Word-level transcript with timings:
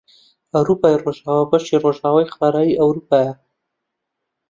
ئەوروپای 0.53 0.99
ڕۆژئاوا 1.03 1.43
بەشی 1.51 1.81
ڕۆژئاوای 1.83 2.29
قاڕەی 2.35 2.77
ئەوروپایە 2.79 3.33